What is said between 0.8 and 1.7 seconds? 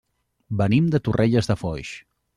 de Torrelles de